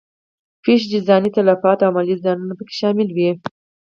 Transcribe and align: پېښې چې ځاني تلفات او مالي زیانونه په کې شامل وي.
پېښې 0.63 0.87
چې 0.91 0.99
ځاني 1.07 1.29
تلفات 1.37 1.79
او 1.81 1.91
مالي 1.95 2.15
زیانونه 2.23 2.53
په 2.57 2.63
کې 2.67 2.75
شامل 2.81 3.09
وي. 3.13 3.29